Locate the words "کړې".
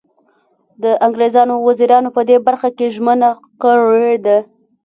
3.61-4.13